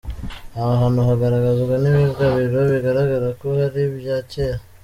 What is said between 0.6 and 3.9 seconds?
hantu hagaragazwa n’ibigabiro bigaragara ko ari